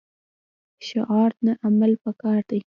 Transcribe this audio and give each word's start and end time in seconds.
شعار 0.87 1.31
نه 1.45 1.53
عمل 1.65 1.91
پکار 2.03 2.41
دی 2.49 2.59